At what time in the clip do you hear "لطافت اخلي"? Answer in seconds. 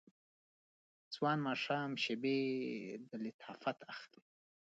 3.25-4.21